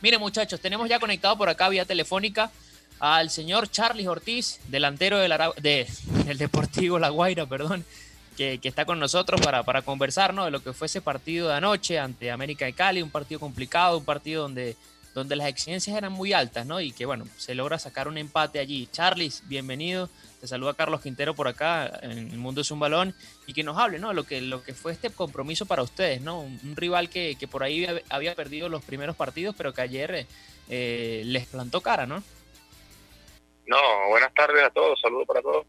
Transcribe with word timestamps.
Mire 0.00 0.18
muchachos, 0.18 0.60
tenemos 0.60 0.88
ya 0.88 1.00
conectado 1.00 1.36
por 1.36 1.48
acá 1.48 1.68
vía 1.68 1.84
telefónica 1.84 2.52
al 3.00 3.30
señor 3.30 3.68
Charlie 3.68 4.06
Ortiz, 4.06 4.60
delantero 4.68 5.18
del, 5.18 5.34
del 5.60 6.38
Deportivo 6.38 7.00
La 7.00 7.08
Guaira, 7.08 7.46
perdón, 7.46 7.84
que, 8.36 8.60
está 8.62 8.84
con 8.84 9.00
nosotros 9.00 9.40
para, 9.40 9.64
para 9.64 9.82
conversar 9.82 10.32
de 10.32 10.50
lo 10.52 10.62
que 10.62 10.72
fue 10.72 10.86
ese 10.86 11.00
partido 11.00 11.48
de 11.48 11.54
anoche 11.54 11.98
ante 11.98 12.30
América 12.30 12.64
de 12.64 12.74
Cali, 12.74 13.02
un 13.02 13.10
partido 13.10 13.40
complicado, 13.40 13.98
un 13.98 14.04
partido 14.04 14.42
donde, 14.42 14.76
donde 15.18 15.36
las 15.36 15.48
exigencias 15.48 15.96
eran 15.96 16.12
muy 16.12 16.32
altas, 16.32 16.64
¿no? 16.64 16.80
Y 16.80 16.92
que 16.92 17.04
bueno, 17.04 17.26
se 17.36 17.54
logra 17.54 17.78
sacar 17.78 18.08
un 18.08 18.18
empate 18.18 18.60
allí. 18.60 18.88
Charlie, 18.92 19.32
bienvenido. 19.44 20.08
Te 20.40 20.46
saluda 20.46 20.74
Carlos 20.74 21.00
Quintero 21.00 21.34
por 21.34 21.48
acá 21.48 21.98
en 22.02 22.12
el 22.12 22.38
Mundo 22.38 22.60
es 22.60 22.70
un 22.70 22.78
Balón 22.78 23.12
y 23.46 23.52
que 23.52 23.64
nos 23.64 23.76
hable, 23.76 23.98
¿no? 23.98 24.12
Lo 24.12 24.24
que, 24.24 24.40
lo 24.40 24.62
que 24.62 24.74
fue 24.74 24.92
este 24.92 25.10
compromiso 25.10 25.66
para 25.66 25.82
ustedes, 25.82 26.20
¿no? 26.20 26.40
Un, 26.40 26.76
rival 26.76 27.10
que, 27.10 27.36
que, 27.38 27.48
por 27.48 27.64
ahí 27.64 27.86
había 28.08 28.36
perdido 28.36 28.68
los 28.68 28.84
primeros 28.84 29.16
partidos, 29.16 29.56
pero 29.58 29.74
que 29.74 29.82
ayer 29.82 30.26
eh, 30.68 31.22
les 31.24 31.46
plantó 31.46 31.80
cara, 31.80 32.06
¿no? 32.06 32.22
No, 33.66 34.08
buenas 34.08 34.32
tardes 34.34 34.62
a 34.62 34.70
todos, 34.70 35.00
saludos 35.00 35.26
para 35.26 35.42
todos. 35.42 35.66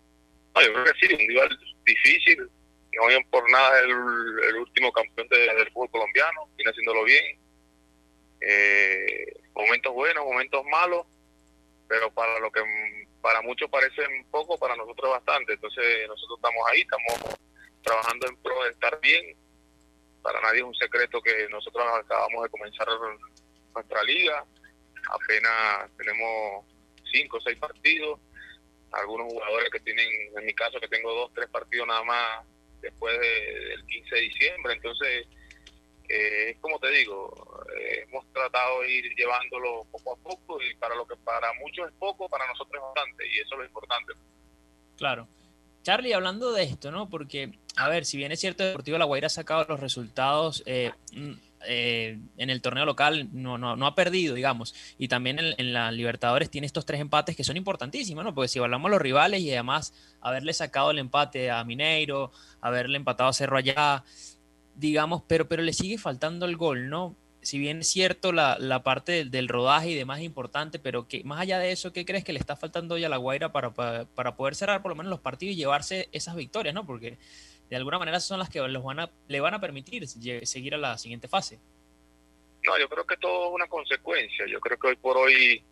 No, 0.56 0.62
yo 0.62 0.72
creo 0.72 0.86
que 0.86 1.08
sí, 1.08 1.14
un 1.14 1.28
rival 1.28 1.60
difícil, 1.84 2.38
no 2.42 3.30
por 3.32 3.50
nada 3.50 3.80
el 3.80 4.56
último 4.56 4.92
campeón 4.92 5.28
del 5.30 5.72
fútbol 5.72 5.90
colombiano, 5.90 6.48
viene 6.56 6.70
haciéndolo 6.70 7.04
bien. 7.06 7.39
Eh, 8.42 9.34
momentos 9.54 9.94
buenos, 9.94 10.26
momentos 10.26 10.64
malos, 10.66 11.06
pero 11.88 12.12
para 12.12 12.40
lo 12.40 12.52
que 12.52 12.62
para 13.22 13.42
muchos 13.42 13.70
parece 13.70 14.04
poco, 14.32 14.58
para 14.58 14.76
nosotros 14.76 15.12
bastante. 15.12 15.54
Entonces 15.54 16.08
nosotros 16.08 16.40
estamos 16.40 16.64
ahí, 16.70 16.82
estamos 16.82 17.38
trabajando 17.84 18.28
en 18.28 18.38
pro 18.38 18.64
de 18.64 18.72
estar 18.72 19.00
bien. 19.02 19.36
Para 20.22 20.42
nadie 20.42 20.60
es 20.60 20.66
un 20.66 20.76
secreto 20.76 21.22
que 21.22 21.48
nosotros 21.50 21.86
acabamos 21.94 22.44
de 22.44 22.50
comenzar 22.50 22.88
nuestra 23.74 24.04
liga. 24.04 24.46
Apenas 25.12 25.90
tenemos 25.98 26.66
cinco 27.12 27.38
o 27.38 27.42
seis 27.42 27.58
partidos. 27.58 28.20
Algunos 28.92 29.32
jugadores 29.32 29.70
que 29.70 29.80
tienen, 29.82 30.08
en 30.38 30.46
mi 30.46 30.54
caso, 30.54 30.80
que 30.80 30.88
tengo 30.88 31.14
dos, 31.14 31.32
tres 31.34 31.48
partidos 31.50 31.88
nada 31.88 32.04
más 32.04 32.46
después 32.82 33.18
del 33.20 33.86
15 33.86 34.16
de 34.16 34.22
diciembre. 34.22 34.74
Entonces, 34.74 35.28
eh, 36.10 36.58
como 36.60 36.80
te 36.80 36.90
digo, 36.90 37.64
eh, 37.80 38.06
hemos 38.08 38.26
tratado 38.34 38.82
de 38.82 38.92
ir 38.92 39.16
llevándolo 39.16 39.86
poco 39.92 40.14
a 40.14 40.18
poco 40.18 40.62
y 40.62 40.74
para 40.76 40.96
lo 40.96 41.06
que 41.06 41.16
para 41.18 41.54
muchos 41.54 41.88
es 41.88 41.94
poco, 42.00 42.28
para 42.28 42.48
nosotros 42.48 42.76
es 42.76 42.82
bastante 42.82 43.28
y 43.28 43.40
eso 43.40 43.54
es 43.54 43.60
lo 43.60 43.66
importante. 43.66 44.14
Claro. 44.98 45.28
Charlie, 45.84 46.14
hablando 46.14 46.52
de 46.52 46.64
esto, 46.64 46.92
¿no? 46.92 47.10
Porque, 47.10 47.52
a 47.78 47.88
ver, 47.90 48.06
si 48.06 48.18
bien 48.18 48.32
es 48.32 48.40
cierto, 48.40 48.64
Deportivo 48.64 48.98
La 48.98 49.06
Guaira 49.06 49.28
ha 49.28 49.30
sacado 49.30 49.66
los 49.70 49.80
resultados 49.80 50.62
eh, 50.66 50.92
mm, 51.14 51.32
eh, 51.68 52.20
en 52.38 52.50
el 52.50 52.62
torneo 52.62 52.86
local, 52.86 53.30
no, 53.32 53.58
no, 53.58 53.76
no, 53.76 53.88
ha 53.88 53.96
perdido, 53.96 54.36
digamos, 54.36 54.76
y 54.98 55.08
también 55.08 55.40
en, 55.40 55.54
en, 55.58 55.74
la 55.74 55.92
Libertadores 55.92 56.50
tiene 56.50 56.68
estos 56.68 56.86
tres 56.86 57.00
empates 57.00 57.36
que 57.36 57.44
son 57.44 57.56
importantísimos, 57.56 58.24
¿no? 58.24 58.34
Porque 58.34 58.50
si 58.50 58.60
hablamos 58.60 58.92
los 58.92 59.02
rivales 59.02 59.42
y 59.42 59.52
además 59.52 59.94
haberle 60.22 60.54
sacado 60.54 60.92
el 60.92 61.00
empate 61.00 61.50
a 61.50 61.64
Mineiro, 61.64 62.32
haberle 62.62 62.98
empatado 62.98 63.30
a 63.30 63.34
Cerro 63.34 63.58
allá, 63.58 64.04
digamos, 64.80 65.24
pero, 65.28 65.48
pero 65.48 65.62
le 65.62 65.74
sigue 65.74 65.98
faltando 65.98 66.46
el 66.46 66.56
gol, 66.56 66.90
¿no? 66.90 67.16
Si 67.42 67.58
bien 67.58 67.80
es 67.80 67.90
cierto 67.90 68.32
la, 68.32 68.58
la 68.60 68.82
parte 68.84 69.26
del, 69.26 69.48
rodaje 69.48 69.90
y 69.90 69.96
demás 69.96 70.20
es 70.20 70.26
importante, 70.26 70.80
pero 70.80 71.08
que 71.08 71.24
más 71.24 71.40
allá 71.40 71.60
de 71.60 71.72
eso, 71.72 71.94
¿qué 71.94 72.06
crees 72.06 72.24
que 72.24 72.34
le 72.34 72.40
está 72.40 72.56
faltando 72.56 72.96
hoy 72.96 73.04
a 73.04 73.10
la 73.10 73.18
Guaira 73.18 73.52
para, 73.52 73.72
para, 73.72 74.36
poder 74.36 74.56
cerrar 74.56 74.82
por 74.82 74.90
lo 74.90 74.96
menos 74.96 75.10
los 75.10 75.20
partidos 75.20 75.54
y 75.54 75.58
llevarse 75.58 76.10
esas 76.12 76.36
victorias, 76.36 76.74
¿no? 76.74 76.86
Porque 76.86 77.18
de 77.70 77.76
alguna 77.76 78.00
manera 78.00 78.20
son 78.20 78.40
las 78.40 78.50
que 78.50 78.60
los 78.60 78.84
van 78.84 79.00
a, 79.02 79.12
le 79.28 79.40
van 79.40 79.54
a 79.54 79.62
permitir 79.62 80.08
seguir 80.08 80.76
a 80.76 80.78
la 80.78 80.98
siguiente 80.98 81.28
fase. 81.28 81.60
No, 82.64 82.78
yo 82.78 82.90
creo 82.90 83.06
que 83.06 83.18
todo 83.18 83.48
es 83.48 83.54
una 83.54 83.68
consecuencia. 83.68 84.46
Yo 84.48 84.60
creo 84.60 84.78
que 84.78 84.88
hoy 84.88 84.96
por 84.96 85.18
hoy 85.18 85.64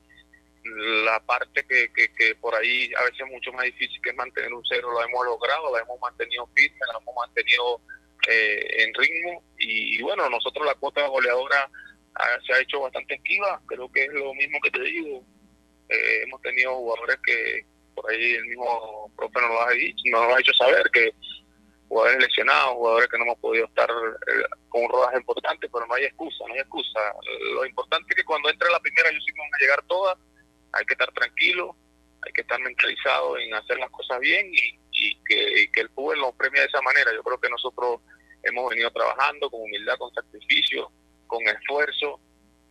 la 0.63 1.19
parte 1.21 1.65
que, 1.65 1.91
que, 1.93 2.13
que, 2.13 2.35
por 2.35 2.55
ahí 2.55 2.91
a 2.93 3.03
veces 3.03 3.21
es 3.21 3.31
mucho 3.31 3.51
más 3.53 3.65
difícil 3.65 4.01
que 4.01 4.11
mantener 4.13 4.53
un 4.53 4.63
cero, 4.67 4.91
lo 4.91 5.01
hemos 5.01 5.25
logrado, 5.25 5.73
la 5.73 5.81
hemos 5.81 5.99
mantenido 6.01 6.45
firme, 6.53 6.79
la 6.91 6.99
hemos 6.99 7.15
mantenido 7.15 7.81
eh, 8.27 8.83
en 8.83 8.93
ritmo 8.93 9.43
y, 9.57 10.01
bueno, 10.01 10.29
nosotros 10.29 10.65
la 10.65 10.75
cuota 10.75 11.07
goleadora 11.07 11.69
ah, 12.15 12.37
se 12.45 12.53
ha 12.53 12.61
hecho 12.61 12.81
bastante 12.81 13.15
esquiva, 13.15 13.61
creo 13.65 13.91
que 13.91 14.03
es 14.03 14.13
lo 14.13 14.33
mismo 14.33 14.59
que 14.61 14.71
te 14.71 14.81
digo, 14.81 15.23
eh, 15.89 16.23
hemos 16.23 16.41
tenido 16.41 16.75
jugadores 16.75 17.17
que 17.25 17.65
por 17.95 18.11
ahí 18.11 18.33
el 18.33 18.45
mismo 18.45 19.11
profe 19.15 19.41
nos 19.41 19.49
lo 19.49 19.61
ha 19.61 19.71
dicho, 19.71 20.03
nos 20.11 20.27
lo 20.27 20.35
ha 20.35 20.39
hecho 20.39 20.53
saber 20.53 20.89
que 20.91 21.11
jugadores 21.87 22.19
lesionados, 22.19 22.75
jugadores 22.75 23.09
que 23.09 23.17
no 23.17 23.23
hemos 23.23 23.39
podido 23.39 23.65
estar 23.65 23.89
eh, 23.89 24.45
con 24.69 24.83
un 24.83 24.89
rodaje 24.89 25.17
importante, 25.17 25.69
pero 25.69 25.85
no 25.87 25.93
hay 25.93 26.05
excusa, 26.05 26.43
no 26.47 26.53
hay 26.53 26.59
excusa. 26.59 26.99
Lo 27.53 27.65
importante 27.65 28.07
es 28.09 28.15
que 28.17 28.25
cuando 28.25 28.49
entre 28.49 28.69
la 28.69 28.79
primera, 28.79 29.11
yo 29.11 29.19
sí 29.19 29.33
que 29.33 29.39
van 29.39 29.53
a 29.53 29.59
llegar 29.59 29.83
todas, 29.87 30.17
hay 30.73 30.85
que 30.85 30.93
estar 30.93 31.11
tranquilo, 31.13 31.75
hay 32.25 32.33
que 32.33 32.41
estar 32.41 32.59
mentalizado 32.59 33.37
en 33.37 33.53
hacer 33.53 33.79
las 33.79 33.89
cosas 33.89 34.19
bien 34.19 34.51
y, 34.51 34.77
que, 35.25 35.69
el 35.81 35.89
fútbol 35.89 36.19
nos 36.19 36.35
premia 36.35 36.61
de 36.61 36.67
esa 36.67 36.81
manera. 36.81 37.13
Yo 37.13 37.23
creo 37.23 37.39
que 37.39 37.49
nosotros 37.49 38.01
hemos 38.47 38.69
venido 38.69 38.91
trabajando 38.91 39.49
con 39.49 39.61
humildad, 39.61 39.97
con 39.97 40.13
sacrificio, 40.13 40.91
con 41.27 41.41
esfuerzo. 41.47 42.19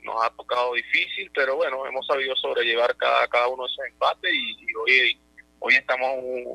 Nos 0.03 0.23
ha 0.23 0.31
tocado 0.31 0.75
difícil, 0.75 1.31
pero 1.35 1.57
bueno, 1.57 1.87
hemos 1.87 2.07
sabido 2.07 2.35
sobrellevar 2.37 2.97
cada, 2.97 3.27
cada 3.29 3.49
uno 3.49 3.65
de 3.65 3.73
esos 3.73 3.87
empates 3.87 4.33
y, 4.33 4.75
hoy, 4.75 5.21
hoy 5.59 5.75
estamos 5.75 6.09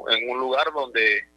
en 0.09 0.30
un 0.30 0.40
lugar 0.40 0.72
donde 0.74 1.28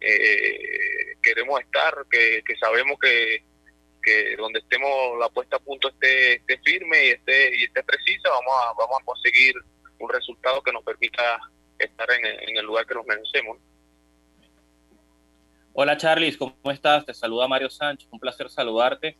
eh, 0.00 1.16
queremos 1.22 1.60
estar, 1.60 1.94
que, 2.10 2.42
sabemos 2.58 2.98
que, 2.98 3.44
que 4.02 4.36
donde 4.36 4.60
estemos 4.60 5.18
la 5.18 5.28
puesta 5.28 5.56
a 5.56 5.60
punto 5.60 5.88
esté, 5.88 6.36
esté 6.36 6.58
firme 6.58 7.06
y 7.06 7.10
esté, 7.10 7.56
y 7.56 7.64
esté 7.64 7.82
precisa, 7.82 8.30
vamos 8.30 8.54
a, 8.64 8.72
vamos 8.72 8.98
a 9.00 9.04
conseguir 9.04 9.54
un 9.98 10.08
resultado 10.08 10.62
que 10.62 10.72
nos 10.72 10.82
permita 10.82 11.38
estar 11.78 12.08
en, 12.10 12.56
el 12.56 12.64
lugar 12.64 12.86
que 12.86 12.94
nos 12.94 13.06
merecemos. 13.06 13.58
Hola 15.72 15.96
Charlis, 15.96 16.36
¿cómo 16.36 16.56
estás? 16.64 17.06
Te 17.06 17.14
saluda 17.14 17.46
Mario 17.46 17.70
Sánchez, 17.70 18.08
un 18.10 18.18
placer 18.18 18.50
saludarte 18.50 19.16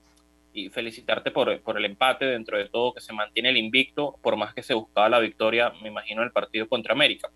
y 0.52 0.68
felicitarte 0.68 1.30
por, 1.30 1.60
por, 1.60 1.78
el 1.78 1.84
empate 1.84 2.24
dentro 2.24 2.58
de 2.58 2.68
todo 2.68 2.92
que 2.92 3.00
se 3.00 3.12
mantiene 3.12 3.50
el 3.50 3.56
invicto, 3.56 4.18
por 4.20 4.36
más 4.36 4.52
que 4.52 4.64
se 4.64 4.74
buscaba 4.74 5.08
la 5.08 5.20
victoria, 5.20 5.72
me 5.80 5.88
imagino, 5.88 6.22
en 6.22 6.26
el 6.26 6.32
partido 6.32 6.68
contra 6.68 6.92
América. 6.92 7.30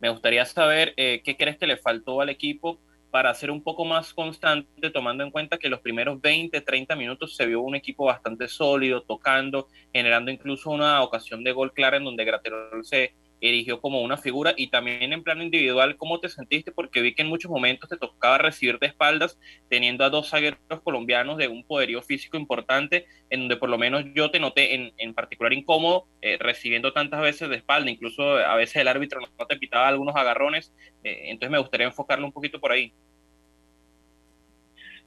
Me 0.00 0.08
gustaría 0.10 0.44
saber 0.44 0.92
eh, 0.96 1.22
qué 1.24 1.36
crees 1.36 1.56
que 1.56 1.68
le 1.68 1.76
faltó 1.76 2.20
al 2.20 2.30
equipo 2.30 2.80
para 3.12 3.32
ser 3.32 3.52
un 3.52 3.62
poco 3.62 3.84
más 3.84 4.12
constante, 4.12 4.90
tomando 4.90 5.22
en 5.22 5.30
cuenta 5.30 5.56
que 5.56 5.68
los 5.68 5.80
primeros 5.80 6.20
20, 6.20 6.60
30 6.60 6.96
minutos 6.96 7.36
se 7.36 7.46
vio 7.46 7.60
un 7.60 7.76
equipo 7.76 8.06
bastante 8.06 8.48
sólido, 8.48 9.02
tocando, 9.02 9.68
generando 9.92 10.32
incluso 10.32 10.70
una 10.70 11.00
ocasión 11.02 11.44
de 11.44 11.52
gol 11.52 11.72
clara 11.72 11.96
en 11.96 12.04
donde 12.04 12.24
Graterol 12.24 12.84
se 12.84 13.14
erigió 13.40 13.80
como 13.80 14.00
una 14.02 14.16
figura 14.16 14.54
y 14.56 14.68
también 14.68 15.12
en 15.12 15.22
plano 15.22 15.42
individual, 15.42 15.96
¿cómo 15.96 16.20
te 16.20 16.28
sentiste? 16.28 16.72
Porque 16.72 17.00
vi 17.00 17.14
que 17.14 17.22
en 17.22 17.28
muchos 17.28 17.50
momentos 17.50 17.88
te 17.88 17.96
tocaba 17.96 18.38
recibir 18.38 18.78
de 18.78 18.88
espaldas, 18.88 19.38
teniendo 19.68 20.04
a 20.04 20.10
dos 20.10 20.30
zagueros 20.30 20.58
colombianos 20.82 21.38
de 21.38 21.48
un 21.48 21.64
poderío 21.64 22.02
físico 22.02 22.36
importante, 22.36 23.06
en 23.30 23.40
donde 23.40 23.56
por 23.56 23.68
lo 23.68 23.78
menos 23.78 24.04
yo 24.14 24.30
te 24.30 24.40
noté 24.40 24.74
en, 24.74 24.92
en 24.98 25.14
particular 25.14 25.52
incómodo, 25.52 26.06
eh, 26.22 26.36
recibiendo 26.38 26.92
tantas 26.92 27.20
veces 27.20 27.48
de 27.48 27.56
espalda, 27.56 27.90
incluso 27.90 28.36
a 28.36 28.56
veces 28.56 28.76
el 28.76 28.88
árbitro 28.88 29.20
no 29.20 29.46
te 29.46 29.56
pitaba 29.56 29.88
algunos 29.88 30.16
agarrones, 30.16 30.72
eh, 31.04 31.22
entonces 31.26 31.50
me 31.50 31.58
gustaría 31.58 31.86
enfocarlo 31.86 32.26
un 32.26 32.32
poquito 32.32 32.60
por 32.60 32.72
ahí. 32.72 32.92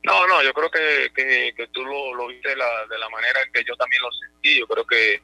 No, 0.04 0.26
no, 0.26 0.42
yo 0.42 0.52
creo 0.54 0.72
que, 0.72 1.54
que, 1.56 1.68
tú 1.68 1.84
lo, 1.84 2.16
lo 2.16 2.28
viste 2.28 2.50
de 2.50 2.56
la, 2.56 2.88
de 2.90 2.98
la 2.98 3.08
manera 3.10 3.40
que 3.54 3.64
yo 3.64 3.76
también 3.76 4.02
lo 4.02 4.12
sentí, 4.12 4.60
yo 4.60 4.68
creo 4.68 4.86
que... 4.86 5.22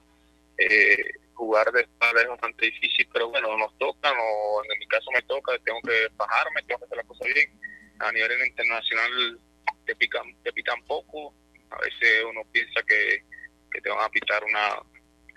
Eh, 0.60 1.17
jugar 1.38 1.72
de 1.72 1.82
espalda 1.82 2.22
es 2.22 2.28
bastante 2.28 2.66
difícil, 2.66 3.08
pero 3.14 3.30
bueno, 3.30 3.56
nos 3.58 3.78
toca, 3.78 4.12
no, 4.12 4.74
en 4.74 4.80
mi 4.80 4.88
caso 4.88 5.12
me 5.14 5.22
toca, 5.22 5.58
tengo 5.60 5.80
que 5.82 6.10
bajarme, 6.16 6.64
tengo 6.64 6.80
que 6.80 6.86
hacer 6.86 6.98
las 6.98 7.06
cosas 7.06 7.28
bien. 7.34 7.60
A 8.00 8.12
nivel 8.12 8.48
internacional 8.48 9.40
te 9.86 9.96
pican, 9.96 10.36
te 10.44 10.52
pitan 10.52 10.84
poco, 10.86 11.34
a 11.70 11.78
veces 11.80 12.24
uno 12.28 12.42
piensa 12.52 12.82
que, 12.88 13.24
que 13.72 13.82
te 13.82 13.90
van 13.90 14.04
a 14.04 14.10
pitar 14.10 14.44
una, 14.44 14.82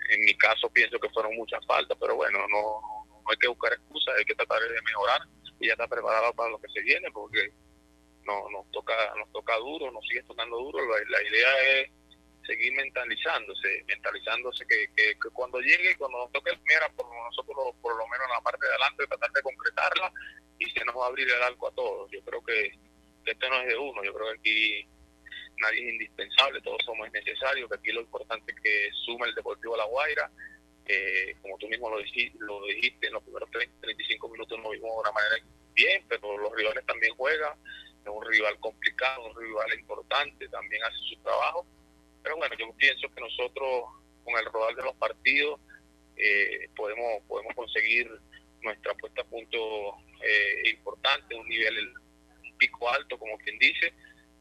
en 0.09 0.21
mi 0.21 0.35
caso 0.37 0.69
pienso 0.71 0.99
que 0.99 1.09
fueron 1.09 1.35
muchas 1.35 1.63
faltas, 1.67 1.97
pero 1.99 2.15
bueno, 2.15 2.39
no, 2.49 3.07
no 3.07 3.23
hay 3.29 3.37
que 3.37 3.47
buscar 3.47 3.71
excusas, 3.73 4.15
hay 4.17 4.25
que 4.25 4.35
tratar 4.35 4.59
de 4.59 4.81
mejorar 4.81 5.21
y 5.59 5.67
ya 5.67 5.73
está 5.73 5.87
preparado 5.87 6.33
para 6.33 6.49
lo 6.49 6.59
que 6.59 6.69
se 6.69 6.81
viene, 6.81 7.11
porque 7.11 7.51
no, 8.23 8.49
nos 8.49 8.69
toca 8.71 8.93
nos 9.15 9.31
toca 9.31 9.55
duro, 9.57 9.91
nos 9.91 10.05
sigue 10.07 10.23
tocando 10.23 10.57
duro, 10.57 10.79
la 10.87 11.23
idea 11.23 11.79
es 11.79 11.91
seguir 12.51 12.73
mentalizándose, 12.73 13.83
mentalizándose 13.87 14.65
que, 14.67 14.87
que, 14.95 15.15
cuando 15.31 15.59
llegue, 15.61 15.95
cuando 15.97 16.19
nos 16.19 16.31
toque 16.33 16.51
mira, 16.67 16.89
por 16.89 17.07
nosotros 17.07 17.55
por 17.81 17.95
lo 17.95 18.05
menos 18.07 18.27
en 18.27 18.33
la 18.33 18.41
parte 18.41 18.65
de 18.65 18.71
adelante, 18.73 19.07
tratar 19.07 19.31
de 19.31 19.41
concretarla 19.41 20.11
y 20.59 20.69
se 20.69 20.83
nos 20.83 20.95
va 20.95 21.05
a 21.05 21.07
abrir 21.07 21.29
el 21.29 21.43
arco 21.43 21.69
a 21.69 21.71
todos. 21.71 22.11
Yo 22.11 22.21
creo 22.23 22.43
que, 22.43 22.73
esto 23.25 23.49
no 23.49 23.61
es 23.61 23.67
de 23.67 23.77
uno, 23.77 24.03
yo 24.03 24.13
creo 24.13 24.27
que 24.33 24.39
aquí 24.39 24.87
nadie 25.57 25.87
es 25.87 25.93
indispensable, 25.93 26.61
todos 26.61 26.81
somos 26.83 27.09
necesarios, 27.11 27.69
que 27.69 27.77
aquí 27.77 27.91
lo 27.91 28.01
importante 28.01 28.51
es 28.51 28.59
que 28.59 28.89
sume 29.05 29.27
el 29.27 29.35
Deportivo 29.35 29.77
La 29.77 29.85
Guaira, 29.85 30.29
como 31.41 31.57
tú 31.57 31.69
mismo 31.69 31.89
lo 31.89 31.99
dijiste, 31.99 32.37
lo 32.41 32.65
dijiste 32.65 33.07
en 33.07 33.13
los 33.13 33.23
primeros 33.23 33.49
30, 33.51 33.79
35 33.79 34.27
minutos 34.27 34.59
nos 34.59 34.71
vimos 34.71 34.91
de 34.91 34.99
una 34.99 35.11
manera 35.11 35.35
bien, 35.73 36.03
pero 36.09 36.37
los 36.37 36.53
rivales 36.53 36.85
también 36.85 37.15
juegan, 37.15 37.53
es 38.03 38.07
un 38.07 38.25
rival 38.25 38.59
complicado, 38.59 39.29
un 39.29 39.39
rival 39.39 39.79
importante, 39.79 40.49
también 40.49 40.83
hace 40.83 40.97
su 41.07 41.15
trabajo 41.21 41.65
pero 42.23 42.37
bueno, 42.37 42.55
yo 42.57 42.73
pienso 42.77 43.09
que 43.09 43.21
nosotros 43.21 43.85
con 44.23 44.37
el 44.37 44.45
rodar 44.45 44.75
de 44.75 44.83
los 44.83 44.95
partidos 44.95 45.59
eh, 46.15 46.69
podemos 46.75 47.23
podemos 47.27 47.53
conseguir 47.55 48.09
nuestra 48.61 48.93
puesta 48.95 49.21
a 49.21 49.25
punto 49.25 49.57
eh, 50.23 50.69
importante, 50.69 51.35
un 51.35 51.47
nivel 51.47 51.93
un 52.43 52.57
pico 52.57 52.89
alto, 52.89 53.17
como 53.17 53.37
quien 53.39 53.57
dice, 53.57 53.93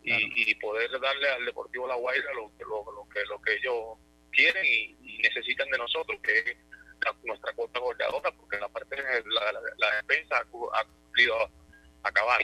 y, 0.02 0.54
poder 0.56 0.90
darle 0.98 1.28
al 1.28 1.44
Deportivo 1.44 1.86
La 1.86 1.94
Guaira 1.94 2.32
lo, 2.34 2.50
lo, 2.66 3.08
que, 3.08 3.24
lo 3.26 3.40
que 3.40 3.54
ellos 3.54 3.98
quieren 4.32 4.64
y, 4.64 5.18
necesitan 5.18 5.68
de 5.68 5.78
nosotros, 5.78 6.18
que 6.22 6.38
es 6.38 6.56
nuestra 7.24 7.52
cuota 7.52 7.78
goleadora, 7.78 8.32
porque 8.32 8.58
la 8.58 8.68
parte 8.68 8.96
de 8.96 9.22
la, 9.26 9.52
la, 9.52 9.96
defensa 10.02 10.38
ha, 10.38 10.44
cumplido 10.44 11.34
a 11.42 12.08
acabar. 12.08 12.40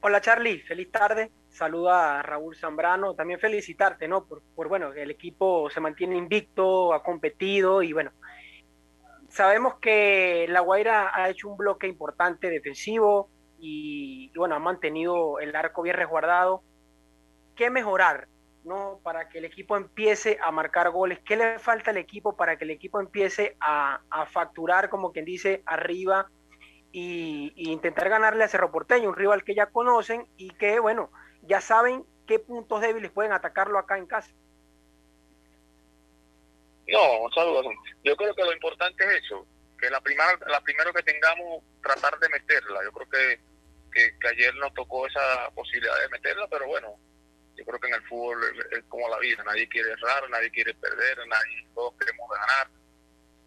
Hola 0.00 0.20
Charlie, 0.20 0.60
feliz 0.60 0.90
tarde. 0.92 1.30
Saluda 1.56 2.20
a 2.20 2.22
Raúl 2.22 2.54
Zambrano. 2.54 3.14
También 3.14 3.40
felicitarte, 3.40 4.06
¿no? 4.06 4.26
Por, 4.26 4.42
por, 4.54 4.68
bueno, 4.68 4.92
el 4.92 5.10
equipo 5.10 5.70
se 5.70 5.80
mantiene 5.80 6.16
invicto, 6.16 6.92
ha 6.92 7.02
competido 7.02 7.82
y 7.82 7.94
bueno, 7.94 8.12
sabemos 9.30 9.76
que 9.76 10.46
La 10.48 10.60
Guaira 10.60 11.12
ha 11.14 11.30
hecho 11.30 11.48
un 11.48 11.56
bloque 11.56 11.86
importante 11.86 12.50
defensivo 12.50 13.30
y, 13.58 14.30
bueno, 14.36 14.54
ha 14.54 14.58
mantenido 14.58 15.38
el 15.40 15.56
arco 15.56 15.82
bien 15.82 15.96
resguardado. 15.96 16.62
¿Qué 17.54 17.70
mejorar, 17.70 18.28
no? 18.64 19.00
Para 19.02 19.28
que 19.30 19.38
el 19.38 19.46
equipo 19.46 19.78
empiece 19.78 20.38
a 20.42 20.50
marcar 20.50 20.90
goles. 20.90 21.20
¿Qué 21.24 21.36
le 21.36 21.58
falta 21.58 21.90
al 21.90 21.96
equipo 21.96 22.36
para 22.36 22.56
que 22.56 22.64
el 22.64 22.70
equipo 22.70 23.00
empiece 23.00 23.56
a, 23.60 24.00
facturar, 24.30 24.90
como 24.90 25.10
quien 25.10 25.24
dice, 25.24 25.62
arriba 25.64 26.30
y, 26.92 27.52
intentar 27.56 28.10
ganarle 28.10 28.44
a 28.44 28.48
Cerro 28.48 28.70
Porteño, 28.70 29.08
un 29.08 29.16
rival 29.16 29.42
que 29.42 29.54
ya 29.54 29.66
conocen 29.66 30.26
y 30.36 30.50
que, 30.50 30.80
bueno, 30.80 31.10
ya 31.46 31.60
saben 31.60 32.04
qué 32.26 32.38
puntos 32.38 32.80
débiles 32.80 33.10
pueden 33.10 33.32
atacarlo 33.32 33.78
acá 33.78 33.98
en 33.98 34.06
casa. 34.06 34.30
No, 36.88 37.28
saludos. 37.34 37.66
Yo 38.04 38.16
creo 38.16 38.34
que 38.34 38.44
lo 38.44 38.52
importante 38.52 39.04
es 39.04 39.24
eso, 39.24 39.46
que 39.78 39.90
la 39.90 40.00
primera, 40.00 40.38
la 40.46 40.60
primero 40.60 40.92
que 40.92 41.02
tengamos, 41.02 41.64
tratar 41.82 42.18
de 42.18 42.28
meterla. 42.28 42.80
Yo 42.84 42.92
creo 42.92 43.08
que, 43.08 43.40
que, 43.92 44.28
ayer 44.28 44.54
nos 44.56 44.72
tocó 44.74 45.06
esa 45.06 45.50
posibilidad 45.54 46.00
de 46.00 46.08
meterla, 46.10 46.46
pero 46.48 46.66
bueno, 46.66 46.94
yo 47.56 47.64
creo 47.64 47.80
que 47.80 47.88
en 47.88 47.94
el 47.94 48.02
fútbol 48.06 48.38
es, 48.70 48.84
como 48.84 49.08
la 49.08 49.18
vida, 49.18 49.42
nadie 49.44 49.68
quiere 49.68 49.90
errar, 49.90 50.30
nadie 50.30 50.50
quiere 50.50 50.74
perder, 50.74 51.18
nadie, 51.26 51.66
todos 51.74 51.94
queremos 51.98 52.28
ganar 52.30 52.68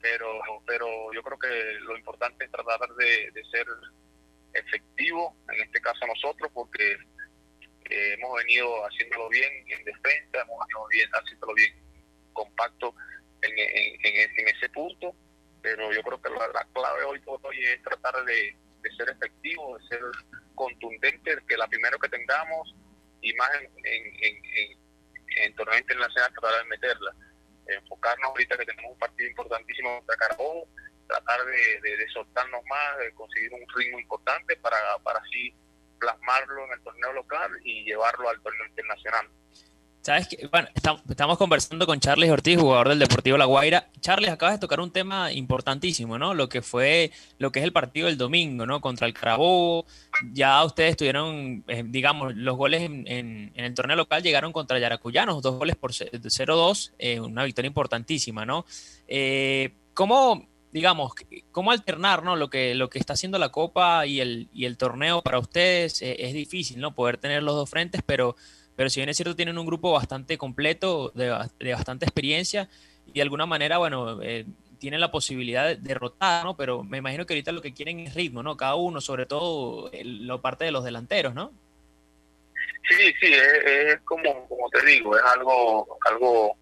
pero 0.02 0.28
pero 0.66 1.13
yo 1.13 1.22
creo 1.24 1.40
que 1.40 1.74
lo 1.81 1.98
importante 1.98 2.45
es 2.45 2.52
tratar 2.52 2.80
de, 2.95 3.31
ser 3.52 3.66
efectivo, 4.54 5.36
en 5.52 5.62
este 5.62 5.81
caso 5.81 6.06
nosotros, 6.07 6.52
porque 6.54 6.98
hemos 7.89 8.38
venido 8.38 8.86
haciéndolo 8.86 9.30
bien 9.30 9.51
en 9.68 9.83
defensa, 9.83 10.41
hemos 10.41 10.59
venido 10.68 10.88
bien, 10.88 11.09
haciéndolo 11.13 11.53
bien 11.53 11.74
compacto 12.33 12.94
en, 13.41 13.51
en, 13.57 14.47
ese 14.47 14.69
punto, 14.69 15.15
pero 15.62 15.91
yo 15.91 16.01
creo 16.03 16.21
que 16.21 16.30
la, 16.30 16.68
clave 16.74 17.03
hoy 17.03 17.19
por 17.19 17.39
hoy 17.44 17.63
es 17.63 17.81
tratar 17.83 18.24
de, 18.25 18.56
ser 18.97 19.09
efectivo, 19.09 19.77
de 19.77 19.88
ser 19.88 20.01
contundente, 20.56 21.38
que 21.47 21.57
la 21.57 21.68
primero 21.68 21.97
que 22.00 22.09
tengamos 22.09 22.75
y 23.21 23.33
más 23.33 23.50
en, 23.56 23.71
en, 23.83 24.45
en, 24.45 24.80
en 25.44 25.56
torneo 25.56 25.77
internacional 25.77 26.31
tratar 26.33 26.63
de 26.63 26.69
meterla. 26.69 27.15
Enfocarnos 27.68 28.30
ahorita 28.31 28.57
que 28.57 28.65
tenemos 28.65 28.92
un 28.94 29.00
partido 29.00 29.30
importantísimo 29.30 29.97
contra 29.97 30.15
Carabobo, 30.18 30.68
tratar 31.07 31.45
de, 31.45 32.07
soltarnos 32.13 32.62
más, 32.65 33.00
de 33.00 33.13
conseguir 33.13 33.53
un 33.53 33.65
ritmo 33.75 34.00
importante 34.00 34.56
para, 34.57 34.77
para 35.03 35.19
así 35.19 35.53
plasmarlo 36.00 36.66
en 36.66 36.74
el 36.74 36.81
torneo 36.81 37.13
local 37.13 37.51
y 37.63 37.84
llevarlo 37.84 38.30
al 38.30 38.40
torneo 38.42 38.66
internacional. 38.68 39.28
Sabes 40.01 40.30
que, 40.30 40.48
bueno, 40.48 40.69
estamos 41.10 41.38
conversando 41.38 41.86
con 41.86 42.00
Charles 42.00 42.31
Ortiz, 42.31 42.57
jugador 42.57 42.88
del 42.88 43.00
Deportivo 43.00 43.38
La 43.38 43.44
Guaira. 43.44 43.90
Charles, 44.00 44.31
acabas 44.31 44.56
de 44.56 44.60
tocar 44.60 44.80
un 44.80 44.92
tema 44.92 45.31
importantísimo, 45.34 46.18
¿no? 46.18 46.34
Lo 46.34 46.48
que 46.48 46.62
fue, 46.62 47.12
lo 47.38 47.51
que 47.51 47.60
es 47.60 47.66
el 47.66 47.74
partido 47.74 48.07
del 48.07 48.18
domingo, 48.18 48.66
¿no? 48.66 48.80
Contra 48.80 49.07
el 49.07 49.13
Carabobo. 49.13 49.86
Ya 50.31 50.63
ustedes 50.63 50.96
tuvieron, 50.96 51.66
eh, 51.68 51.84
digamos, 51.86 52.34
los 52.34 52.56
goles 52.56 52.84
en, 52.84 53.52
el 53.54 53.74
torneo 53.74 53.98
local 53.98 54.24
llegaron 54.24 54.54
contra 54.54 54.80
Yaracuyanos, 54.80 55.42
dos 55.42 55.57
goles 55.57 55.75
por 55.75 55.92
0-2, 55.92 56.94
eh, 56.98 57.19
una 57.19 57.44
victoria 57.44 57.68
importantísima, 57.68 58.45
¿no? 58.45 58.66
Eh, 59.06 59.74
¿Cómo, 59.94 60.48
digamos, 60.71 61.13
cómo 61.51 61.71
alternar, 61.71 62.24
¿no? 62.24 62.36
Lo 62.36 62.50
que, 62.50 62.75
lo 62.75 62.89
que 62.89 63.00
está 63.00 63.13
haciendo 63.13 63.38
la 63.39 63.50
Copa 63.50 64.06
y 64.06 64.21
el, 64.21 64.50
y 64.54 64.66
el 64.66 64.77
torneo 64.77 65.21
para 65.21 65.39
ustedes 65.39 66.01
es 66.01 66.33
difícil, 66.33 66.80
¿no? 66.80 66.94
Poder 66.94 67.18
tener 67.18 67.44
los 67.44 67.56
dos 67.56 67.69
frentes, 67.69 68.01
pero 68.06 68.36
pero 68.80 68.89
si 68.89 69.01
bien 69.01 69.10
es 69.10 69.18
cierto, 69.18 69.36
tienen 69.36 69.57
un 69.57 69.66
grupo 69.66 69.92
bastante 69.92 70.38
completo, 70.38 71.12
de, 71.13 71.74
bastante 71.74 72.06
experiencia 72.06 72.69
y 73.07 73.12
de 73.12 73.21
alguna 73.21 73.45
manera, 73.45 73.77
bueno, 73.77 74.21
eh, 74.24 74.45
tienen 74.80 75.01
la 75.01 75.12
posibilidad 75.12 75.68
de 75.68 75.75
derrotar, 75.75 76.45
¿no? 76.45 76.56
Pero 76.56 76.81
me 76.86 77.00
imagino 77.00 77.25
que 77.25 77.33
ahorita 77.33 77.51
lo 77.51 77.62
que 77.62 77.74
quieren 77.74 78.00
es 78.00 78.13
ritmo, 78.13 78.42
¿no? 78.42 78.56
Cada 78.56 78.75
uno, 78.75 79.01
sobre 79.01 79.25
todo 79.25 79.92
lo 80.01 80.39
parte 80.39 80.63
de 80.63 80.71
los 80.71 80.86
delanteros, 80.86 81.36
¿no? 81.36 81.51
Sí, 82.88 83.13
sí, 83.19 83.33
es, 83.33 84.00
como, 84.06 84.48
como 84.48 84.69
te 84.69 84.86
digo, 84.86 85.13
es 85.18 85.24
algo, 85.25 85.98
algo, 86.10 86.56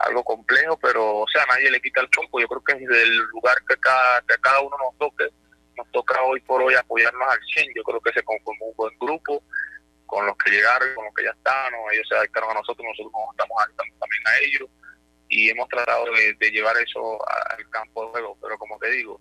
algo 0.00 0.24
complejo, 0.24 0.78
pero, 0.78 1.18
o 1.18 1.28
sea, 1.28 1.44
nadie 1.46 1.70
le 1.70 1.80
quita 1.80 2.00
el 2.00 2.08
foco. 2.14 2.40
Yo 2.40 2.48
creo 2.48 2.64
que 2.64 2.72
es 2.72 2.90
el 2.90 3.16
lugar 3.18 3.56
que 3.68 3.76
cada, 3.76 4.20
que 4.22 4.36
cada 4.40 4.60
uno 4.60 4.76
nos 4.78 4.98
toque, 4.98 5.28
nos 5.76 5.90
toca 5.92 6.22
hoy 6.22 6.40
por 6.40 6.62
hoy 6.62 6.74
apoyarnos 6.74 7.28
al 7.30 7.40
100. 7.54 7.72
Yo 7.74 7.82
creo 7.82 8.00
que 8.00 8.12
se 8.12 8.22
conformó 8.22 8.66
un 8.66 8.76
buen 8.76 8.98
grupo 8.98 9.42
con 10.06 10.26
los 10.26 10.36
que 10.38 10.50
llegaron, 10.50 10.94
con 10.94 11.04
los 11.04 11.14
que 11.14 11.24
ya 11.24 11.30
están, 11.30 11.72
ellos 11.92 12.06
se 12.08 12.16
adaptaron 12.16 12.50
a 12.50 12.54
nosotros, 12.54 12.84
nosotros 12.84 13.12
nos 13.12 13.30
estamos 13.30 13.56
adaptando 13.62 13.94
también 14.00 14.22
a 14.26 14.38
ellos 14.40 14.70
y 15.28 15.48
hemos 15.48 15.68
tratado 15.68 16.06
de, 16.06 16.50
llevar 16.50 16.76
eso 16.78 17.18
al 17.56 17.70
campo 17.70 18.04
de 18.04 18.10
juego, 18.10 18.36
pero 18.42 18.58
como 18.58 18.76
te 18.78 18.90
digo, 18.90 19.20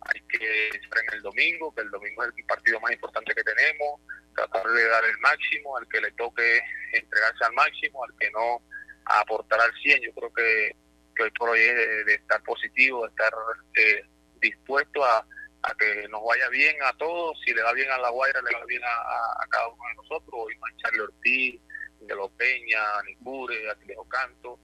hay 0.00 0.20
que 0.22 0.68
estar 0.68 0.98
en 1.06 1.14
el 1.14 1.22
domingo, 1.22 1.74
que 1.74 1.82
el 1.82 1.90
domingo 1.90 2.24
es 2.24 2.32
el 2.34 2.44
partido 2.46 2.80
más 2.80 2.92
importante 2.92 3.34
que 3.34 3.44
tenemos, 3.44 4.00
tratar 4.34 4.66
de 4.66 4.88
dar 4.88 5.04
el 5.04 5.18
máximo, 5.18 5.76
al 5.76 5.86
que 5.88 6.00
le 6.00 6.10
toque 6.12 6.62
entregarse 6.94 7.44
al 7.44 7.52
máximo, 7.52 8.02
al 8.04 8.14
que 8.18 8.30
no 8.30 8.62
aportar 9.04 9.60
al 9.60 9.72
100, 9.82 10.02
yo 10.02 10.14
creo 10.14 10.32
que, 10.32 10.76
hoy 11.22 11.30
por 11.38 11.50
hoy 11.50 11.60
es 11.60 12.06
de, 12.06 12.14
estar 12.14 12.42
positivo, 12.42 13.02
de 13.02 13.08
estar 13.08 13.32
eh, 13.76 14.04
dispuesto 14.40 15.04
a, 15.04 15.26
a 15.62 15.74
que 15.74 16.08
nos 16.08 16.22
vaya 16.24 16.48
bien 16.48 16.76
a 16.82 16.92
todos, 16.94 17.38
si 17.44 17.54
le 17.54 17.62
va 17.62 17.72
bien 17.72 17.90
a 17.90 17.98
La 17.98 18.10
Guaira, 18.10 18.42
le 18.42 18.52
va 18.52 18.64
bien 18.66 18.82
a, 18.84 19.46
cada 19.48 19.68
uno 19.68 19.82
de 19.88 19.94
nosotros, 19.94 20.32
hoy 20.32 20.54
a 20.54 20.76
Charlie 20.82 21.00
Ortiz, 21.00 21.60
de 22.00 22.14
los 22.14 22.30
Peña, 22.32 22.98
a 22.98 23.02
Nicure, 23.04 23.70
a 23.70 23.74
Tilejo 23.76 24.06
Canto. 24.08 24.58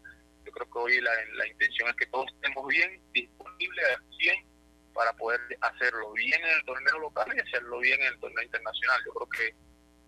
Yo 0.45 0.53
creo 0.53 0.71
que 0.71 0.79
hoy 0.79 1.01
la, 1.01 1.13
la 1.35 1.47
intención 1.47 1.89
es 1.89 1.97
que 1.97 2.07
todos 2.07 2.27
estemos 2.35 2.67
bien, 2.67 3.01
disponibles 3.13 3.85
al 3.97 4.05
100 4.19 4.51
para 4.93 5.13
poder 5.15 5.41
hacerlo 5.61 6.13
bien 6.13 6.41
en 6.43 6.57
el 6.57 6.65
torneo 6.65 6.99
local 6.99 7.33
y 7.35 7.41
hacerlo 7.41 7.79
bien 7.79 8.01
en 8.01 8.09
el 8.09 8.21
torneo 8.21 8.45
internacional. 8.45 9.01
Yo 9.07 9.13
creo 9.13 9.29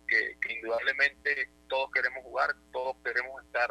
que, 0.08 0.36
que, 0.40 0.54
indudablemente 0.54 1.50
todos 1.68 1.90
queremos 1.92 2.22
jugar, 2.24 2.54
todos 2.72 2.96
queremos 3.04 3.42
estar 3.44 3.70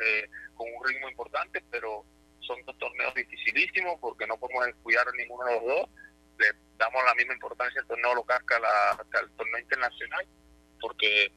eh, 0.00 0.28
con 0.54 0.66
un 0.72 0.86
ritmo 0.86 1.08
importante, 1.08 1.62
pero 1.70 2.04
son 2.40 2.62
dos 2.64 2.76
torneos 2.78 3.14
dificilísimos 3.14 3.98
porque 4.00 4.26
no 4.26 4.36
podemos 4.38 4.66
descuidar 4.66 5.06
ninguno 5.14 5.44
de 5.46 5.54
los 5.54 5.64
dos 5.64 5.90
le 6.38 6.46
damos 6.76 7.04
la 7.04 7.14
misma 7.14 7.34
importancia 7.34 7.80
al 7.80 7.86
torneo 7.86 8.14
local 8.14 8.40
que, 8.46 8.54
al 8.54 9.30
torneo 9.32 9.60
internacional, 9.60 10.26
porque 10.80 11.32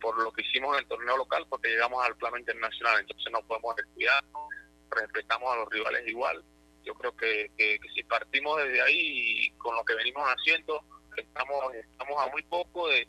por 0.00 0.20
lo 0.20 0.32
que 0.32 0.42
hicimos 0.42 0.74
en 0.74 0.82
el 0.82 0.88
torneo 0.88 1.16
local, 1.16 1.46
porque 1.48 1.68
llegamos 1.68 2.04
al 2.04 2.16
plano 2.16 2.36
internacional, 2.38 3.00
entonces 3.00 3.32
no 3.32 3.42
podemos 3.46 3.76
descuidarnos, 3.76 4.48
respetamos 4.90 5.52
a 5.52 5.56
los 5.56 5.68
rivales 5.70 6.06
igual. 6.08 6.44
Yo 6.84 6.94
creo 6.94 7.16
que, 7.16 7.50
si 7.94 8.02
partimos 8.02 8.58
desde 8.64 8.82
ahí 8.82 9.46
y 9.46 9.50
con 9.52 9.76
lo 9.76 9.84
que 9.84 9.94
venimos 9.94 10.24
haciendo, 10.26 10.84
estamos 11.16 11.74
estamos 11.74 12.20
a 12.20 12.30
muy 12.30 12.42
poco 12.42 12.88
de, 12.88 13.08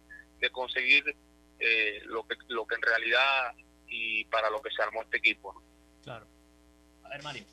conseguir 0.51 1.15
eh, 1.57 2.01
lo 2.03 2.27
que 2.27 2.35
lo 2.49 2.67
que 2.67 2.75
en 2.75 2.81
realidad 2.81 3.53
y 3.93 4.25
para 4.25 4.49
lo 4.49 4.61
que 4.61 4.71
se 4.71 4.81
armó 4.81 5.03
este 5.03 5.17
equipo. 5.17 5.61
Claro. 6.03 6.25
A 7.03 7.09
ver, 7.09 7.23
Mario, 7.23 7.45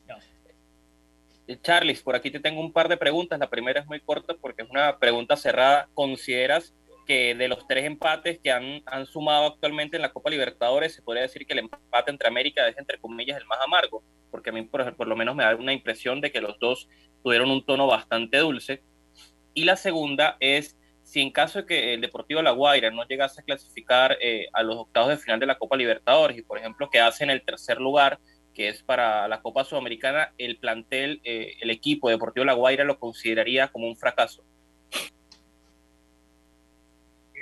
Charles, 1.62 2.02
por 2.02 2.14
aquí 2.14 2.30
te 2.30 2.40
tengo 2.40 2.60
un 2.60 2.72
par 2.72 2.88
de 2.88 2.96
preguntas. 2.96 3.38
La 3.38 3.50
primera 3.50 3.80
es 3.80 3.86
muy 3.86 4.00
corta 4.00 4.34
porque 4.40 4.62
es 4.62 4.70
una 4.70 4.98
pregunta 4.98 5.36
cerrada. 5.36 5.88
¿Consideras 5.94 6.74
que 7.06 7.34
de 7.34 7.48
los 7.48 7.66
tres 7.66 7.84
empates 7.84 8.38
que 8.38 8.52
han, 8.52 8.82
han 8.86 9.04
sumado 9.06 9.46
actualmente 9.46 9.96
en 9.96 10.02
la 10.02 10.12
Copa 10.12 10.30
Libertadores, 10.30 10.94
se 10.94 11.02
podría 11.02 11.22
decir 11.22 11.46
que 11.46 11.54
el 11.54 11.60
empate 11.60 12.10
entre 12.10 12.28
América 12.28 12.68
es, 12.68 12.78
entre 12.78 12.98
comillas, 12.98 13.38
el 13.38 13.46
más 13.46 13.60
amargo? 13.60 14.02
Porque 14.30 14.50
a 14.50 14.52
mí, 14.52 14.62
por, 14.62 14.94
por 14.96 15.08
lo 15.08 15.16
menos, 15.16 15.34
me 15.34 15.44
da 15.44 15.56
una 15.56 15.72
impresión 15.72 16.20
de 16.20 16.30
que 16.30 16.40
los 16.40 16.58
dos 16.60 16.88
tuvieron 17.22 17.50
un 17.50 17.66
tono 17.66 17.86
bastante 17.86 18.38
dulce. 18.38 18.82
Y 19.52 19.64
la 19.64 19.76
segunda 19.76 20.36
es 20.38 20.76
si 21.10 21.20
en 21.20 21.32
caso 21.32 21.58
de 21.58 21.66
que 21.66 21.94
el 21.94 22.00
Deportivo 22.00 22.40
La 22.40 22.52
Guaira 22.52 22.92
no 22.92 23.04
llegase 23.04 23.40
a 23.40 23.44
clasificar 23.44 24.16
eh, 24.20 24.46
a 24.52 24.62
los 24.62 24.76
octavos 24.76 25.08
de 25.08 25.16
final 25.16 25.40
de 25.40 25.46
la 25.46 25.58
Copa 25.58 25.76
Libertadores 25.76 26.38
y, 26.38 26.42
por 26.42 26.56
ejemplo, 26.56 26.88
quedase 26.88 27.24
en 27.24 27.30
el 27.30 27.42
tercer 27.42 27.80
lugar, 27.80 28.20
que 28.54 28.68
es 28.68 28.84
para 28.84 29.26
la 29.26 29.42
Copa 29.42 29.64
Sudamericana, 29.64 30.32
el 30.38 30.58
plantel, 30.58 31.20
eh, 31.24 31.56
el 31.60 31.70
equipo 31.70 32.10
Deportivo 32.10 32.44
La 32.44 32.52
Guaira 32.52 32.84
lo 32.84 33.00
consideraría 33.00 33.66
como 33.66 33.88
un 33.88 33.96
fracaso? 33.96 34.44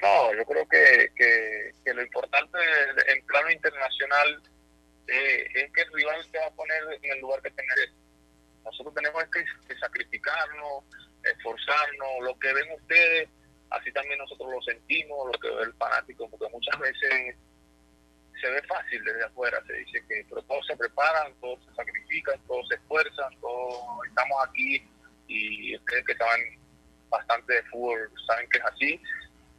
No, 0.00 0.34
yo 0.34 0.46
creo 0.46 0.66
que, 0.66 1.10
que, 1.84 1.92
lo 1.92 2.02
importante 2.02 2.58
en 3.08 3.26
plano 3.26 3.50
internacional 3.50 4.42
eh, 5.08 5.46
es 5.54 5.72
que 5.72 5.82
el 5.82 5.92
rival 5.92 6.24
se 6.24 6.38
va 6.38 6.46
a 6.46 6.52
poner 6.52 6.84
en 7.02 7.12
el 7.12 7.20
lugar 7.20 7.42
que 7.42 7.50
te 7.50 7.62
merece. 7.62 7.92
Nosotros 8.64 8.94
tenemos 8.94 9.22
que, 9.24 9.76
sacrificarnos, 9.76 10.84
esforzarnos, 11.22 12.22
lo 12.22 12.38
que 12.38 12.54
ven 12.54 12.72
ustedes, 12.74 13.28
así 13.70 13.92
también 13.92 14.18
nosotros 14.18 14.50
lo 14.50 14.62
sentimos, 14.62 15.26
lo 15.32 15.38
que 15.38 15.50
ve 15.50 15.62
el 15.62 15.74
fanático, 15.74 16.28
porque 16.30 16.52
muchas 16.52 16.78
veces 16.78 17.36
se 18.40 18.50
ve 18.50 18.62
fácil 18.62 19.02
desde 19.04 19.24
afuera, 19.24 19.62
se 19.66 19.72
dice 19.74 20.04
que 20.08 20.24
pero 20.28 20.42
todos 20.42 20.66
se 20.66 20.76
preparan, 20.76 21.34
todos 21.40 21.58
se 21.64 21.74
sacrifican, 21.74 22.40
todos 22.46 22.66
se 22.68 22.76
esfuerzan, 22.76 23.40
todos 23.40 24.06
estamos 24.06 24.48
aquí 24.48 24.88
y 25.26 25.76
ustedes 25.76 26.04
que 26.06 26.16
saben 26.16 26.58
bastante 27.08 27.54
de 27.54 27.62
fútbol 27.64 28.10
saben 28.26 28.48
que 28.50 28.58
es 28.58 28.64
así, 28.64 29.02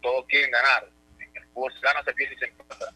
todos 0.01 0.25
quieren 0.27 0.51
ganar, 0.51 0.87
el 1.19 1.45
fútbol 1.53 1.73
se 1.73 1.79
gana, 1.81 2.03
se 2.03 2.13
pierde 2.13 2.35
y 2.35 2.37
se 2.37 2.45
empata. 2.45 2.93